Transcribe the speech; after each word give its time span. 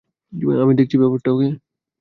আমি 0.63 0.73
দেখছি 0.79 0.95
ব্যাপারটা, 0.97 1.29
ওকে। 1.31 1.49